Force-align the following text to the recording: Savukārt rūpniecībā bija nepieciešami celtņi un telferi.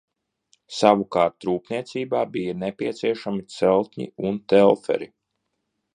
Savukārt 0.77 1.47
rūpniecībā 1.49 2.23
bija 2.37 2.57
nepieciešami 2.63 3.47
celtņi 3.59 4.11
un 4.31 4.45
telferi. 4.55 5.13